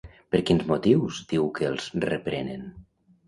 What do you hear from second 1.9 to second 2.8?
reprenen?